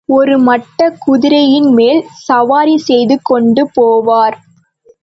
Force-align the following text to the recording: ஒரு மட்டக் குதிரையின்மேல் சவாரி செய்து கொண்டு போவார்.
ஒரு 0.09 0.35
மட்டக் 0.39 0.97
குதிரையின்மேல் 1.05 2.01
சவாரி 2.25 2.77
செய்து 2.87 3.17
கொண்டு 3.23 3.63
போவார். 3.75 4.37